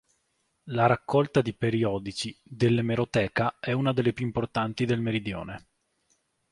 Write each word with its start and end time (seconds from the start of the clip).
La 0.69 0.87
raccolta 0.87 1.43
di 1.43 1.53
periodici 1.53 2.35
dell'emeroteca 2.41 3.59
è 3.59 3.71
una 3.71 3.93
delle 3.93 4.13
più 4.13 4.25
importanti 4.25 4.85
del 4.85 4.99
meridione. 4.99 5.67